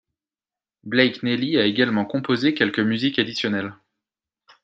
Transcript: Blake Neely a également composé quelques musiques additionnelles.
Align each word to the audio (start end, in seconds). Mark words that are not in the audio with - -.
Blake 0.83 1.21
Neely 1.21 1.59
a 1.59 1.65
également 1.65 2.05
composé 2.05 2.55
quelques 2.55 2.79
musiques 2.79 3.19
additionnelles. 3.19 3.75